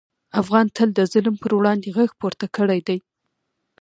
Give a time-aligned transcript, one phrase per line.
[0.41, 2.97] افغان تل د ظلم پر وړاندې غږ پورته کړی دی.